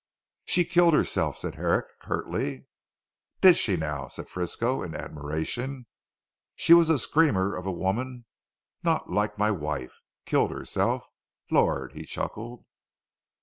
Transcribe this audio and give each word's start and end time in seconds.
"She 0.45 0.63
killed 0.65 0.95
herself," 0.95 1.37
said 1.37 1.53
Herrick 1.53 1.85
curtly. 1.99 2.65
"Did 3.41 3.55
she 3.55 3.77
now," 3.77 4.07
said 4.07 4.29
Frisco 4.29 4.81
in 4.81 4.95
admiration, 4.95 5.85
"she 6.55 6.73
was 6.73 6.89
a 6.89 6.97
screamer 6.97 7.55
of 7.55 7.67
a 7.67 7.71
woman 7.71 8.25
not 8.81 9.11
like 9.11 9.37
my 9.37 9.51
wife. 9.51 9.99
Killed 10.25 10.49
herself. 10.49 11.07
Lord," 11.51 11.93
he 11.93 12.03
chuckled. 12.07 12.65